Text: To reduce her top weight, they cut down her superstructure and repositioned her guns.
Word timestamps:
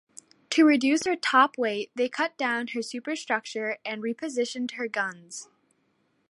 To 0.49 0.65
reduce 0.65 1.03
her 1.03 1.15
top 1.15 1.59
weight, 1.59 1.91
they 1.93 2.09
cut 2.09 2.35
down 2.35 2.69
her 2.69 2.81
superstructure 2.81 3.77
and 3.85 4.01
repositioned 4.01 4.71
her 4.71 4.87
guns. 4.87 5.47